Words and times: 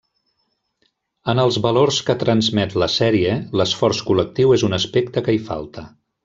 En 1.33 1.41
els 1.43 1.59
valors 1.65 1.99
que 2.07 2.15
transmet 2.23 2.73
la 2.85 2.89
sèrie, 2.93 3.37
l'esforç 3.61 4.01
col·lectiu 4.09 4.57
és 4.57 4.65
un 4.71 4.77
aspecte 4.83 5.25
que 5.29 5.37
hi 5.37 5.45
falta. 5.53 5.87